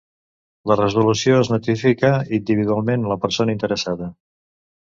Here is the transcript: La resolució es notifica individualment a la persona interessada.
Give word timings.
La 0.71 0.77
resolució 0.79 1.35
es 1.41 1.51
notifica 1.55 2.11
individualment 2.39 3.07
a 3.07 3.15
la 3.15 3.19
persona 3.27 3.57
interessada. 3.59 4.13